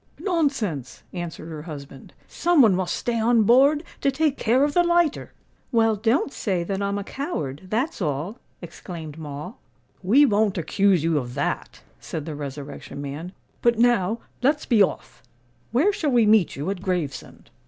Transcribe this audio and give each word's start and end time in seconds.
"Nonsense," 0.17 1.03
answered 1.13 1.49
her 1.49 1.61
husband. 1.61 2.11
"Some 2.27 2.63
one 2.63 2.73
must 2.75 2.95
stay 2.95 3.19
on 3.19 3.43
board 3.43 3.83
to 4.01 4.09
take 4.09 4.35
care 4.35 4.63
of 4.63 4.73
the 4.73 4.81
lighter." 4.83 5.31
"Well, 5.71 5.95
don't 5.95 6.33
say 6.33 6.63
that 6.63 6.81
I'm 6.81 6.97
a 6.97 7.03
coward—that's 7.03 8.01
all," 8.01 8.39
exclaimed 8.63 9.19
Moll. 9.19 9.57
"We 10.01 10.25
won't 10.25 10.57
accuse 10.57 11.03
you 11.03 11.19
of 11.19 11.35
that," 11.35 11.81
said 11.99 12.25
the 12.25 12.33
Resurrection 12.33 12.99
Man. 12.99 13.31
"But 13.61 13.77
now 13.77 14.17
let's 14.41 14.65
be 14.65 14.81
off. 14.81 15.21
Where 15.71 15.93
shall 15.93 16.09
we 16.09 16.25
meet 16.25 16.55
you 16.55 16.71
at 16.71 16.81
Gravesend?" 16.81 17.51